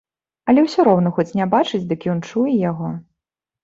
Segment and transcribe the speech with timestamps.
[0.53, 2.95] Але ўсё роўна, хоць не бачыць, дык ён чуе яго.